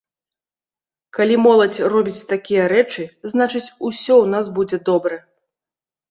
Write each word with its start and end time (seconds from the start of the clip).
Калі 1.17 1.35
моладзь 1.47 1.79
робіць 1.93 2.23
такія 2.31 2.63
рэчы, 2.73 3.03
значыць, 3.33 3.69
усё 3.89 4.13
ў 4.15 4.25
нас 4.33 4.45
будзе 4.57 4.77
добра. 4.89 5.21